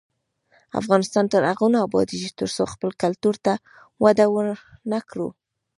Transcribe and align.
افغانستان 0.79 1.25
تر 1.33 1.41
هغو 1.49 1.67
نه 1.73 1.79
ابادیږي، 1.87 2.29
ترڅو 2.39 2.63
خپل 2.73 2.89
کلتور 3.03 3.35
ته 3.45 3.53
وده 4.03 4.25
ورنکړو. 4.35 5.27